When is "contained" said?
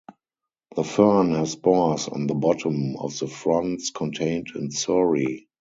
3.91-4.47